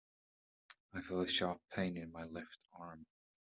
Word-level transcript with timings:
I 0.95 1.01
feel 1.01 1.21
a 1.21 1.27
sharp 1.27 1.61
pain 1.75 1.95
in 1.95 2.11
my 2.11 2.23
left 2.23 2.65
arm. 2.73 3.05